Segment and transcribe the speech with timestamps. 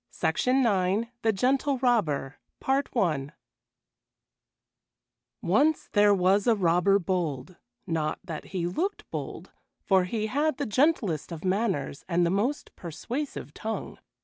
[0.19, 0.63] THE GENTLE
[0.97, 2.39] ROBBER THE GENTLE ROBBER
[5.43, 9.51] Once there was a robber bold not that he looked bold,
[9.85, 13.99] for he had the gentlest of manners and the most persuasive tongue.